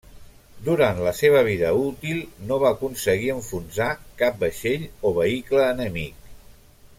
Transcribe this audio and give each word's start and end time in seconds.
Durant 0.67 1.01
la 1.07 1.11
seva 1.17 1.43
vida 1.47 1.73
útil, 1.81 2.23
no 2.51 2.57
va 2.63 2.71
aconseguir 2.77 3.29
enfonsar 3.35 3.91
cap 4.23 4.41
vaixell 4.47 4.89
o 5.11 5.13
vehicle 5.21 5.69
enemic. 5.75 6.35